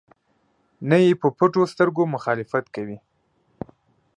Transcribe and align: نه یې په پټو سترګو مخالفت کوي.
نه 0.89 0.97
یې 1.05 1.11
په 1.21 1.27
پټو 1.37 1.61
سترګو 1.73 2.03
مخالفت 2.15 2.65
کوي. 2.75 2.97